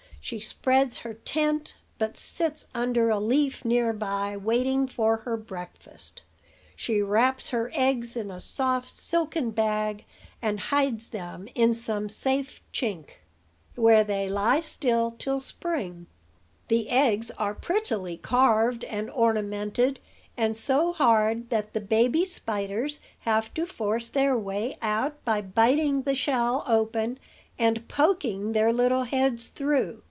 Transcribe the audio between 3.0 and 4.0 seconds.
a leaf near